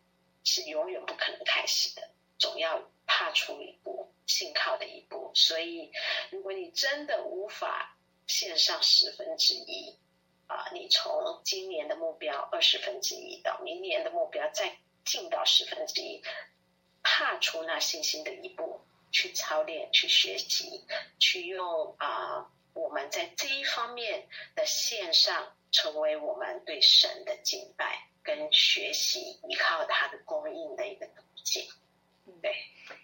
[0.47, 5.29] 是永远不可能开始的，总要踏出一步，信靠的一步。
[5.35, 5.91] 所以，
[6.31, 9.93] 如果你真的无法献上十分之一，
[10.47, 16.23] 啊，你从今年的目标二十分之一到明年的目标再进到十分之一，
[17.03, 18.79] 踏出那信心的一步，
[19.11, 20.85] 去操练、去学习、
[21.19, 31.63] 去用啊，我们在这一方面的线上，成为我们对神的敬拜跟学习，依靠它的供应的一个途径。
[32.41, 32.51] 对，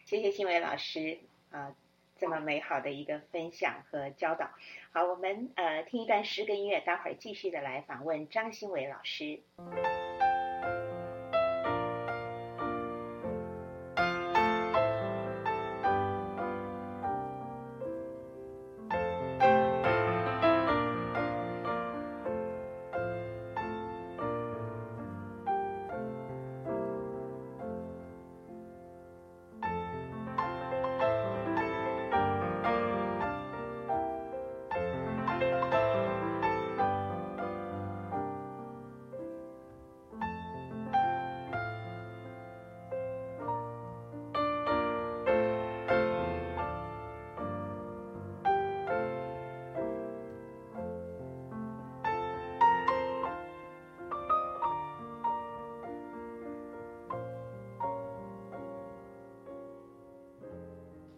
[0.06, 1.18] 谢谢新伟老师
[1.50, 1.72] 啊。
[1.72, 1.76] 呃
[2.16, 4.50] 这么美好的一个分享和教导，
[4.94, 9.42] 好，我们呃听一段诗歌音乐，待会儿继续的来访问张新伟老师。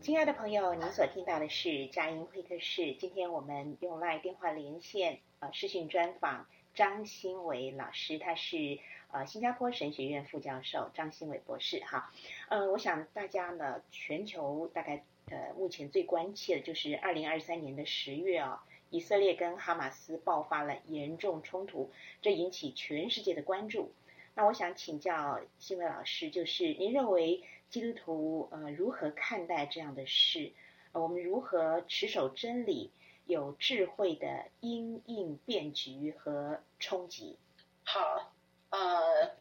[0.06, 2.93] 亲爱的朋友，您所听到的是佳音会客室。
[2.93, 6.45] 今天我们用 LINE 电话连线，呃，视讯专访
[6.76, 8.78] 张新伟老师，他是
[9.10, 11.80] 呃新加坡神学院副教授张新伟博士。
[11.80, 12.14] 哈，
[12.49, 21.89] 呃，我想大家呢，全球大概呃目前最关切的就是二零二三年的十月啊，以色列跟哈马斯爆发了严重冲突，
[22.22, 23.91] 这引起全世界的关注。
[24.36, 27.41] 那我想请教新伟老师，就是您认为？
[27.70, 30.53] 基督徒呃如何看待这样的事？
[30.93, 32.91] 我们如何持守真理，
[33.26, 37.38] 有智慧的因应变局和冲击？
[37.84, 38.34] 好，
[38.70, 39.36] 呃，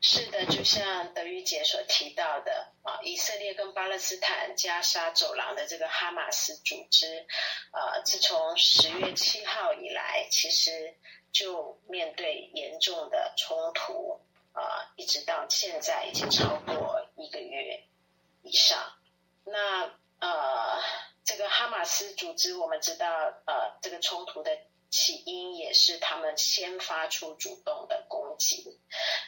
[0.00, 7.26] 是的，就像德语姐所提到的啊，以色列跟巴勒斯坦加沙走廊的这个哈马斯组织，
[7.72, 10.94] 呃，自从十月七号以来，其实
[11.32, 14.20] 就面对严重的冲突。
[14.54, 17.84] 啊、一直到现在已经超过一个月
[18.42, 18.78] 以上。
[19.44, 19.84] 那
[20.20, 20.80] 呃，
[21.24, 23.06] 这个哈马斯组织，我们知道，
[23.46, 24.56] 呃，这个冲突的
[24.90, 28.80] 起因也是他们先发出主动的攻击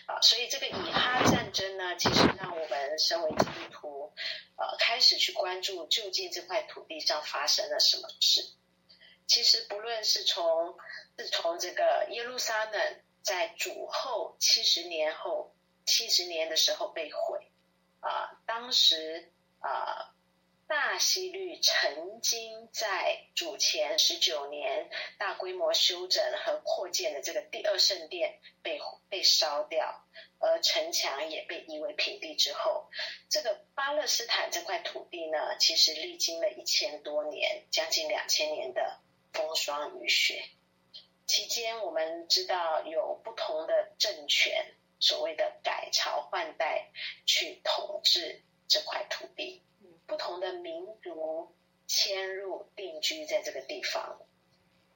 [0.06, 4.12] 啊、所以这个以哈战争呢，其实让我们身为基督徒，
[4.56, 8.42] 呃，开始去关注究竟这块土地上发生了什么事。
[9.26, 10.76] 其实不论是从
[11.16, 13.00] 自从这个耶路撒冷。
[13.24, 15.54] 在主后七十年后，
[15.86, 17.50] 七十年的时候被毁
[18.04, 20.14] 啊、当时啊、
[20.66, 28.78] 大希律曾经在主前十九年大规模修整和扩建的这个第二圣殿被
[29.08, 30.04] 被烧掉，
[30.38, 32.90] 而城墙也被夷为平地之后，
[33.30, 39.00] 这个巴勒斯坦这块土地呢，其实历经了一千多年，将近两千年的
[39.32, 40.44] 风霜雨雪。
[41.26, 44.74] 期间，我们知道有不同的政权，
[45.04, 46.88] 所谓的改朝换代，
[47.26, 49.62] 去统治这块土地。
[50.06, 51.54] 不同的民族
[51.86, 54.18] 迁入定居在这个地方，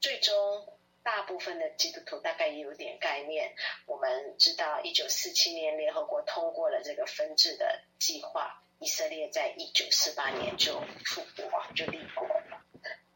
[0.00, 0.66] 最终
[1.02, 3.54] 大部分的基督徒大概也有点概念。
[3.84, 12.26] 我们知道，一九四七年联合国通过了这个分治的计划，以色列在一九四八年就复国，就立国。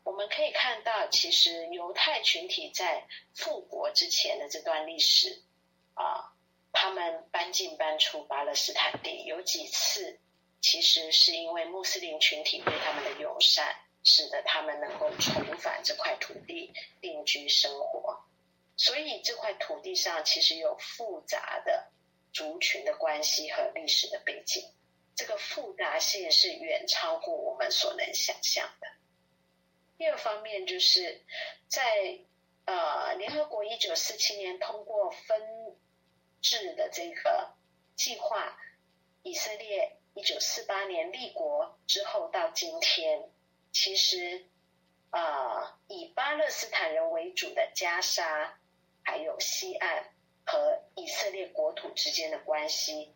[0.04, 5.42] 我们可以看到，其实犹太群体在复国之前的这段历史
[5.94, 6.31] 啊，
[6.82, 10.18] 他们搬进搬出巴勒斯坦地，有几次
[10.60, 13.72] 其实是因为穆斯林群体对他们的友善，
[14.02, 18.24] 使得他们能够重返这块土地定居生活。
[18.76, 21.86] 所以这块土地上其实有复杂的
[22.32, 24.64] 族群的关系和历史的背景，
[25.14, 28.88] 这个复杂性是远超过我们所能想象的。
[29.98, 31.22] 第二方面就是
[31.68, 32.18] 在
[32.64, 35.40] 呃联合国一九四七年通过分
[36.42, 37.54] 治的这个
[37.96, 38.58] 计划，
[39.22, 43.30] 以色列一九四八年立国之后到今天，
[43.72, 44.44] 其实
[45.08, 48.58] 啊、以巴勒斯坦人为主的加沙，
[49.02, 50.12] 还有西岸
[50.44, 53.14] 和以色列国土之间的关系，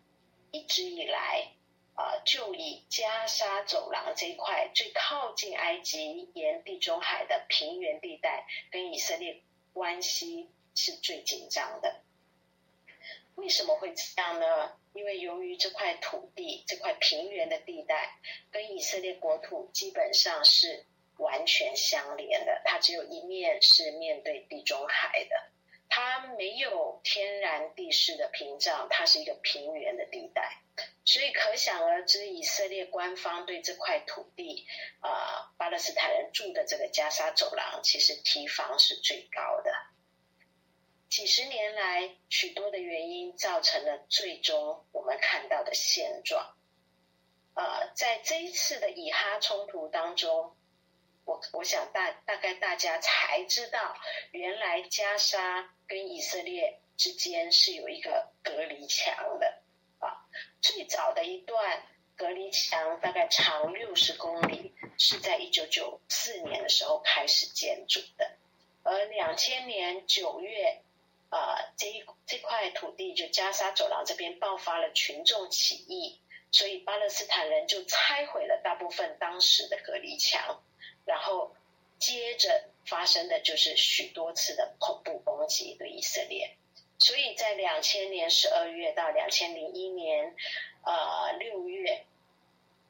[0.51, 1.53] 一直以来。
[1.99, 12.03] 啊、就以加沙走廊这一块最靠近埃及沿地中海的平原地带，跟以色列关系是最紧张的。
[13.37, 14.72] 为什么会这样呢？
[14.93, 18.18] 因为由于这块土地，这块平原的地带，
[18.51, 20.84] 跟以色列国土基本上是
[21.18, 25.37] 完全相连的，它只有一面是面对地中海的，
[25.89, 30.62] 它没有天然地势的屏障，它是一个平原的地带。
[31.05, 34.66] 所以可想而知，以色列官方对这块土地，
[35.01, 39.70] 啊、巴勒斯坦人住的这个加沙走廊，其实提防是最高的。
[41.09, 46.55] 几十年来，许多的原因造成了最终我们看到的现状。
[47.55, 50.57] 呃，在这一次的以哈冲突当中，
[51.25, 53.97] 我我想大大概大家才知道，
[54.33, 59.63] 原来加沙跟以色列之间是有一个隔离墙的。
[59.99, 60.29] 啊，
[60.61, 61.83] 最早的一段
[62.15, 68.37] 隔离墙大概长六十公里，是在一九九四年的时候开始建筑的，
[68.83, 70.83] 而两千年九月，
[71.37, 76.18] 啊，这一这块土地就加沙走廊这边爆发了群众起义，
[76.51, 80.62] 所以巴勒斯坦人就拆毁了大部分当时的隔离墙，
[81.05, 81.55] 然后
[81.99, 86.57] 接着发生的就是许多次的恐怖攻击对以色列。
[86.99, 90.34] 所以在两千年十二月到两千零一年，
[90.84, 92.07] 呃六月，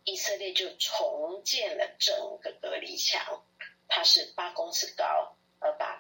[0.05, 3.43] 以色列就重建了整个隔离墙，
[3.89, 5.36] 它是八公尺高，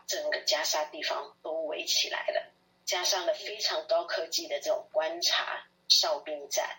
[0.06, 2.52] 整个加沙地方都围起来了，
[2.84, 6.78] 加上了非常高科技的这种观察哨兵站，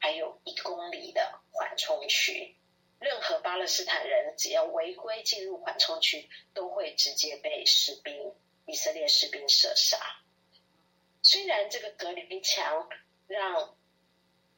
[0.00, 2.56] 还有一公里的缓冲区，
[3.00, 8.32] 任何巴勒斯坦人只要违规进入缓冲区，都会直接被士兵
[8.66, 9.98] 以色列士兵射杀。
[11.22, 12.88] 虽然这个隔离墙
[13.26, 13.76] 让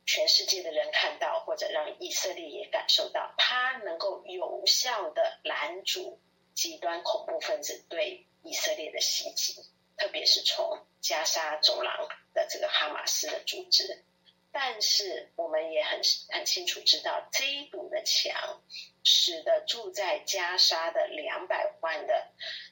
[0.05, 6.21] 全世界的人看到，或者让以色列也感受到，它能够有效地拦阻
[6.61, 9.55] 极端恐怖分子对以色列的袭击，
[9.97, 14.05] 特别是从加沙走廊的这个哈马斯的组织。
[14.53, 18.61] 但是我们也很很清楚知道，这一堵的墙
[19.03, 22.29] 使得住在加沙的两百万的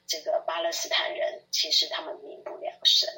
[0.07, 3.09] 这个巴勒斯坦人，其实他们民不聊生。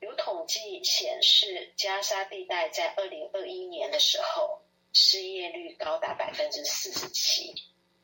[0.00, 4.62] 有统计显示，加沙地带在二零二一年的时候，
[4.92, 7.54] 失业率高达百分之四十七，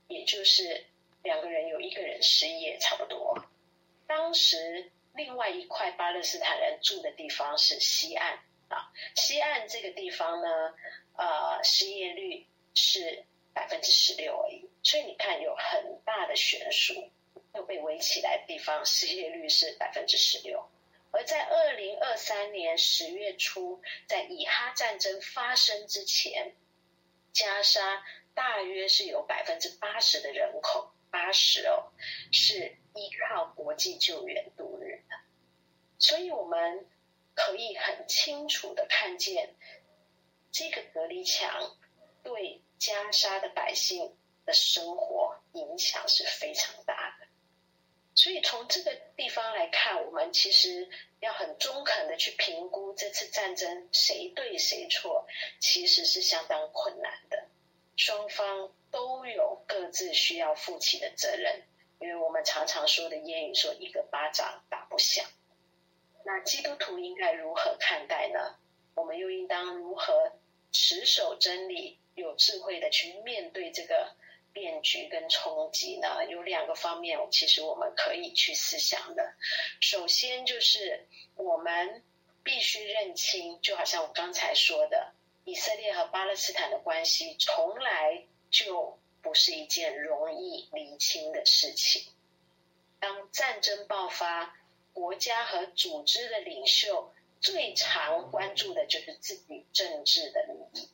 [0.06, 0.86] 也就是
[1.26, 3.44] 两个人有一个人失业，差不多。
[4.06, 10.74] 当时另外一块巴勒斯坦人住的地方是西岸啊，西岸这个地方呢，
[11.16, 17.10] 呃，失业率是百分之十六而已，所以你看有很大的悬殊，
[17.54, 20.64] 又被围起来的地方失业率是百分之十六。
[21.10, 26.54] 而在二零二三年十月初，在以哈战争发生之前，
[27.32, 28.04] 加沙
[28.34, 31.92] 大约是有百分之八十的人口，八十哦，
[32.32, 35.16] 是依靠国际救援度日的。
[35.98, 36.86] 所以我们
[37.34, 39.54] 可以很清楚的看见，
[40.52, 41.76] 这个隔离墙
[42.22, 47.26] 对加沙的百姓的生活影响是非常大的。
[48.14, 50.88] 所以从这个地方来看，我们其实
[51.20, 55.26] 要很中肯的去评估这次战争谁对谁错，
[55.60, 57.12] 其实是相当困难。
[57.96, 61.62] 双方都有各自需要负起的责任，
[61.98, 65.24] 因为我们常常说的谚语说“一个巴掌打不响”。
[66.24, 68.56] 那基督徒应该如何看待呢？
[68.94, 70.38] 我们又应当如何
[70.72, 74.14] 持守真理，有智慧的去面对这个？
[74.52, 79.34] 变局跟冲击呢，有两个方面，其实我们可以去思想的。
[79.82, 82.02] 首先就是我们
[82.42, 85.12] 必须认清，就好像我刚才说的，
[85.46, 92.02] 以色列和巴勒斯坦的关系从来就不是一件容易厘清的事情。
[92.98, 94.56] 当战争爆发，
[94.92, 100.90] 国家和组织的领袖最常关注的就是自己政治的利益。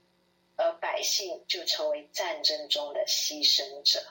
[0.55, 4.07] 而百姓就成为战争中的牺牲者，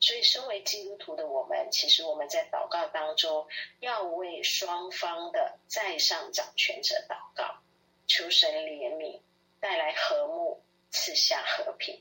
[0.00, 3.46] 所以身为基督徒的我们，其实我们在祷告当中
[3.78, 7.62] 要为双方的在上掌权者祷告，
[8.08, 9.20] 求神怜悯，
[9.64, 11.98] 带来和睦，赐下和平。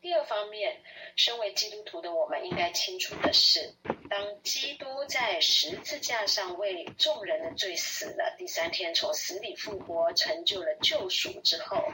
[0.00, 0.82] 第二方面，
[1.14, 3.72] 身为基督徒的我们应该清楚的是，
[4.10, 11.92] 当基督在十字架上为众人的罪死了，第三天从死里复活，成就了救赎之后，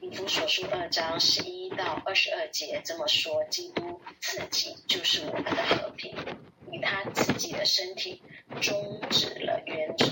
[0.00, 6.16] 以弗所书二章十一到二十二节这么说：基督自己就是我们的和平，
[6.70, 8.22] 以他自己的身体
[8.62, 10.09] 终止了冤仇，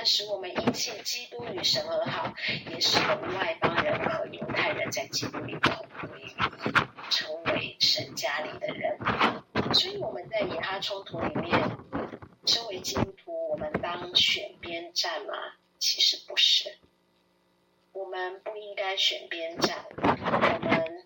[0.00, 2.32] 但使我们因信基督与神和好，
[2.70, 8.98] 也使我们外邦人和犹太人在基督里同归于一，成为神家里的人。
[9.74, 11.52] 所以我们在以哈冲突里面，
[12.46, 15.34] 身为基督徒，我们当选边站吗？
[15.78, 16.78] 其实不是，
[17.92, 21.04] 我们不应该选边站，我们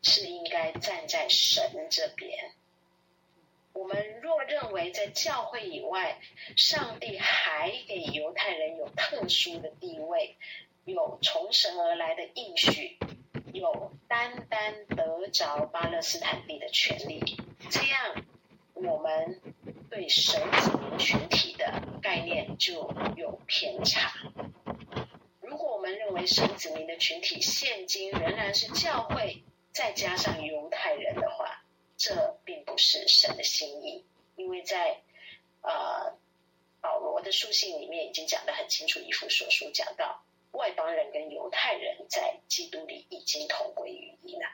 [0.00, 2.52] 是应该站在神这边。
[3.72, 6.18] 我们若认为在教会以外，
[6.56, 10.36] 上帝还给犹太人有特殊的地位，
[10.84, 12.98] 有从神而来的应许，
[13.52, 17.36] 有单单得着巴勒斯坦地的权利，
[17.70, 18.24] 这样
[18.74, 19.40] 我们
[19.90, 24.12] 对神子民群体的概念就有偏差。
[25.40, 29.42] 如果我们认为神子民的群体现今仍然是教会，
[29.72, 31.61] 再加上犹太人的话，
[32.04, 35.00] 这并不是神的心意，因为在
[35.60, 36.12] 呃
[36.80, 44.48] 保罗的书信里面已经讲得很清楚，以弗所书讲到外邦人跟犹太人在基督里已经同归于一了，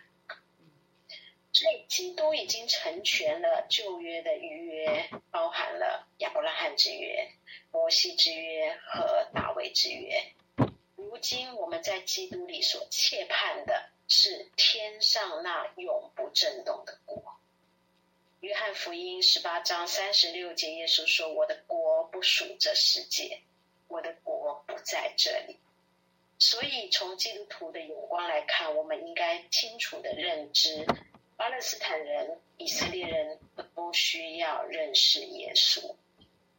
[1.54, 7.32] 所以基督已经成全了旧约的逾约，包含了亚伯拉罕之约、
[7.70, 10.22] 摩西之约和大卫之约。
[10.96, 17.37] 如今我们在基督里所切盼的是天上那永不震动的国。
[18.40, 23.40] 约翰福音十八章三十六节，耶稣说：“我的国不属这世界，
[23.88, 25.58] 我的国不在这里。”
[26.38, 30.86] 所以，从基督徒的眼光来看，我们应该清楚地认知，
[31.36, 33.40] 巴勒斯坦人、以色列人
[33.74, 35.96] 都需要认识耶稣。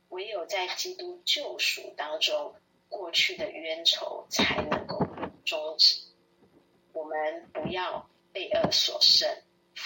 [0.10, 2.56] 唯有在基督救赎当中，
[2.90, 5.00] 过去的冤仇才能够
[5.46, 5.96] 终止。
[6.92, 9.30] 我们不要被恶所胜。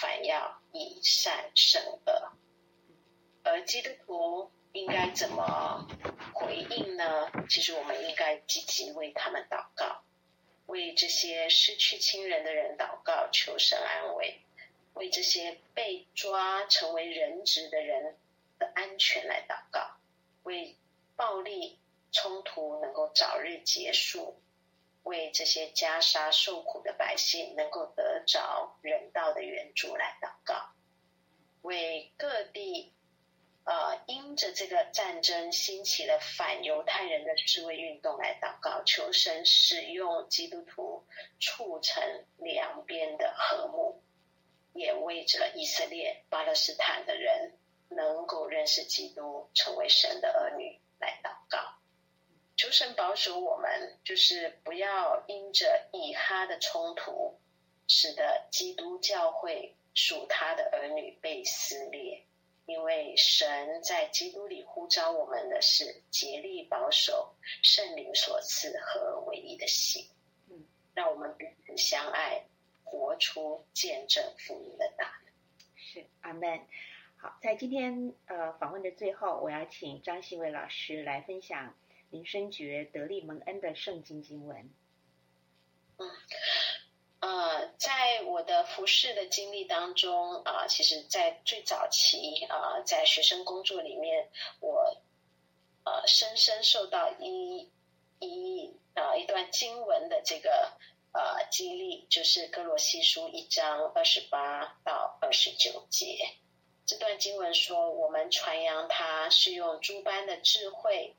[0.00, 2.32] 反要以善胜恶，
[3.44, 5.86] 而基督徒应该怎么
[6.32, 7.30] 回应呢？
[7.48, 10.02] 其实我们应该积极为他们祷告，
[10.66, 14.34] 为这些失去亲人的人祷告，求神安慰；
[14.94, 18.16] 为这些被抓成为人质的人
[18.58, 19.96] 的安全来祷告；
[20.42, 20.76] 为
[21.14, 21.78] 暴力
[22.10, 24.36] 冲突能够早日结束。
[25.04, 30.70] 为这些袈裟受苦的百姓能够得着人道的援助来祷告，
[31.62, 32.92] 为各地
[33.64, 41.06] 呃因着这个战争兴起了反犹太人的示威运动来祷告，求神使用基督徒
[41.38, 42.02] 促成
[42.38, 44.02] 两边的和睦，
[44.72, 51.58] 也为着以色列、巴勒斯坦的人能够认识基督，成为神的儿女来祷告。
[52.56, 57.38] 求神保守我们，就是不要因着以哈的冲突，
[57.88, 62.22] 使得基督教会属他的儿女被撕裂。
[62.66, 70.08] 因为神在基督里呼召我们的是竭力保守圣灵所赐和唯一的信。
[70.48, 72.42] 嗯，让我们彼此相爱，
[72.82, 75.32] 活出见证福音的大能。
[75.76, 76.58] 是，阿门。
[77.18, 81.74] 好，在今天呃访问的最后，我要请张信伟老师来分享。
[82.14, 84.72] 林深觉得力蒙恩的圣经经文。
[85.98, 86.08] 嗯，
[87.18, 94.28] 呃，在我的服侍的经历当中啊、其实，在最早期啊、在学生工作里面，
[94.60, 94.96] 我
[95.82, 97.68] 呃深深受到一
[98.20, 100.72] 一啊、一段经文的这个
[101.12, 106.28] 呃激励，就是歌罗西书一章二十八到二十九节。
[106.86, 111.16] 这段经文说：“我们传扬他是用诸般的智慧。”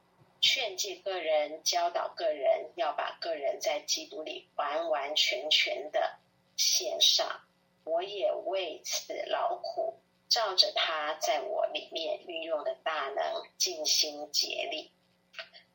[0.47, 6.19] 劝诫个人，教导个人，要把个人在基督里完完全全的
[6.55, 7.41] 献上。
[7.83, 9.95] 我也为此劳苦，
[10.29, 14.91] 照着他在我里面运用的大能，尽心竭力。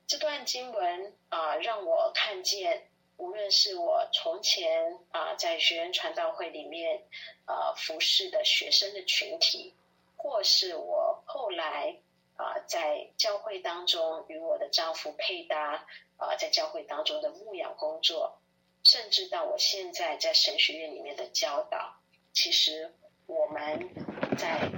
[0.06, 7.02] 这段经文啊、让我看见，无论是我从前啊、在学员传道会里面
[7.44, 9.74] 啊、服侍的学生的群体，
[10.16, 11.96] 或是我后来。
[12.40, 15.86] 啊，在教会当中与我的丈夫配搭，
[16.16, 18.40] 啊，在教会当中的牧养工作，
[18.82, 22.00] 甚至到我现在在神学院里面的教导，
[22.32, 22.94] 其实
[23.26, 23.90] 我们
[24.38, 24.70] 在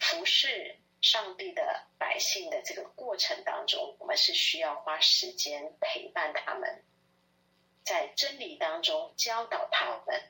[0.00, 6.82] 服侍上帝的百姓的这个过程当中，我们是需要花时间陪伴他们，
[7.84, 10.22] 在真理当中教导他们，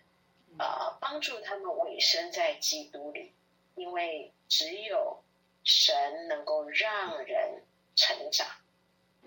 [0.58, 3.36] 啊，帮助他们委身在基督里，
[3.76, 5.22] 因为只有。
[5.66, 7.64] 神能够让人
[7.96, 8.46] 成长，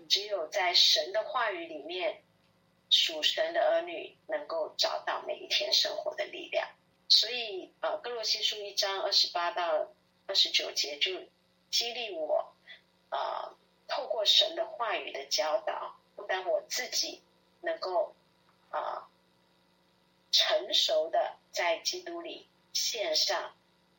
[0.07, 2.23] 只有在神的话语里面，
[2.89, 6.65] 属神的儿女能够找到每一天生活的力量。
[7.09, 9.89] 所以，呃，哥罗西书一章二十八到
[10.27, 11.11] 二十九节就
[11.69, 12.55] 激励我，
[13.09, 13.53] 呃，
[13.89, 17.21] 透过神的话语的教导，不但我自己
[17.59, 18.15] 能够
[18.69, 19.07] 啊、呃、
[20.31, 23.53] 成熟的在基督里献上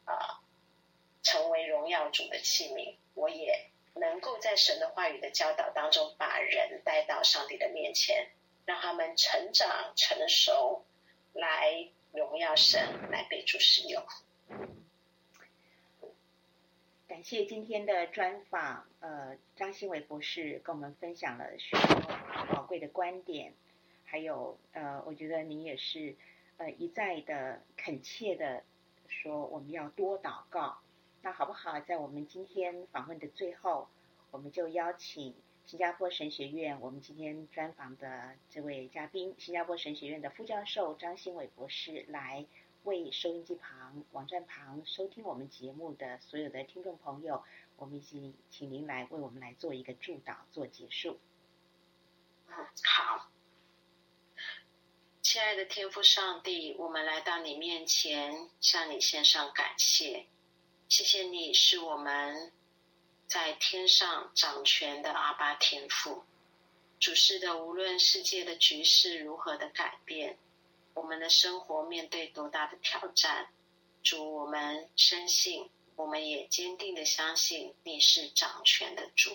[0.07, 0.15] 啊。
[0.15, 0.40] 呃
[1.23, 8.31] 成为荣耀主的器皿，我也能够在神的话语的教导当中，把人带到上帝的面前，
[8.65, 10.85] 让他们成长成熟，
[11.33, 14.03] 来荣耀神来被主使用。
[17.07, 23.53] 感谢今天的专访，呃，张新伟博士跟我们分享了许多宝贵的观点，
[24.05, 26.17] 还有呃，我觉得您也是
[26.57, 28.63] 呃一再的恳切的
[29.09, 30.81] 说我们要多祷告。
[31.23, 31.81] 那好不好？
[31.81, 33.89] 在我们今天访问的最后，
[34.31, 35.35] 我们就邀请
[35.67, 42.47] 新加坡神学院我们今天专访的这位嘉宾，新加坡神学院的副教授张新伟博士来。
[42.85, 47.45] 为收音机旁、网站旁收听我们节目的所有的听众朋友，
[47.77, 51.19] 我们一起请您来为我们来做一个祝祷，做结束。
[52.47, 53.29] 好。
[55.21, 60.25] 亲爱的天父上帝，我们来到你面前，向你献上感谢。
[60.91, 62.51] 谢谢你是我们
[63.29, 66.25] 在天上掌权的阿爸天父，
[66.99, 70.37] 主事的无论世界的局势如何的改变。
[70.95, 73.53] 我们的生活面对多大的挑战，
[74.03, 79.31] 主，我们深信，我们也坚定的相信你是掌权的主。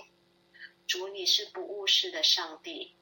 [0.85, 2.93] 主，你是不误事的上帝，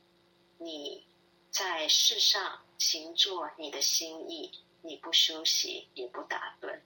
[0.59, 1.03] 你
[1.49, 4.51] 在世上行做你的心意，
[4.83, 6.82] 你不休息也不打盹。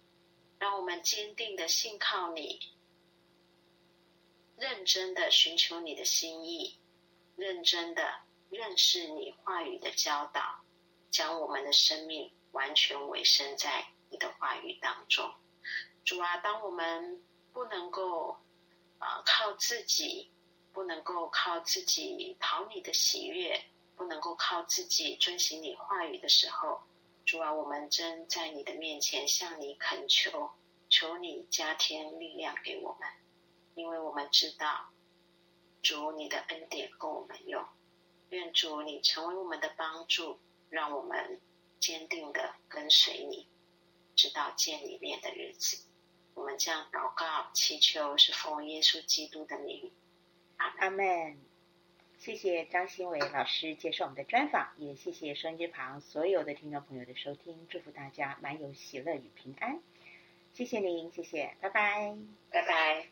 [0.60, 2.60] 让我们坚定的信靠你，
[4.58, 6.78] 认真的寻求你的心意，
[7.36, 10.62] 认真的认识你话语的教导。
[11.10, 15.34] 将我们的生命完全委身在你的话语当中，
[16.04, 18.38] 主啊，当我们不能够
[19.00, 20.30] 啊、靠自己，
[20.74, 23.64] 不能够靠自己讨你的喜悦，
[23.96, 26.82] 不能够靠自己遵行你话语的时候，
[27.28, 30.52] 主啊，我们真在你的面前向你恳求，
[30.90, 33.10] 求你加添力量给我们，
[33.76, 34.92] 因为我们知道，
[35.84, 37.64] 主你的恩典够我们用，
[38.30, 40.40] 愿主你成为我们的帮助。
[40.70, 41.40] 让我们
[41.80, 43.48] 坚定的跟随你，
[44.18, 45.86] 直到见你面的日子。
[46.34, 49.90] 我们将祷告祈求，是奉耶稣基督的名。
[50.58, 51.47] 阿门。
[52.18, 57.56] 谢谢张新伟老师接受我们的专访，也谢谢收音机旁所有的听众朋友的收听。
[57.70, 59.80] 祝福大家满有喜乐与平安。
[60.54, 62.18] 谢谢您，谢谢，拜拜，
[62.52, 63.06] 拜拜。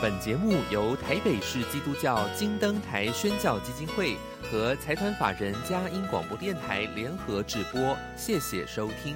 [0.00, 9.14] 本节目由台北市基督教金灯台宣教基金会和财团法人嘉音广播电台联合制播，谢谢收听。